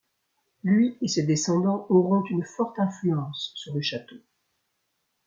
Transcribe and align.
Lui 0.63 0.97
et 1.01 1.07
ses 1.07 1.21
descendants 1.27 1.85
auront 1.89 2.23
une 2.23 2.43
forte 2.43 2.79
influence 2.79 3.51
sur 3.53 3.75
le 3.75 3.81
château. 3.81 4.15